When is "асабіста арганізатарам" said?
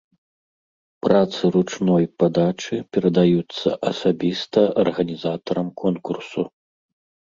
3.93-5.67